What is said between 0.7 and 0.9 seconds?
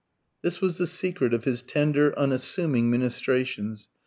the